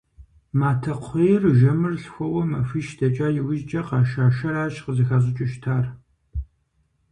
Матэкхъуейр 0.59 1.43
жэмыр 1.57 1.93
лъхуэуэ 2.01 2.43
махуищ 2.49 2.87
дэкӀа 2.99 3.27
иужькӀэ 3.39 3.81
къаша 3.87 4.25
шэращ 4.37 4.75
къызыхащӀыкӀыу 4.83 5.49
щытар. 5.51 5.85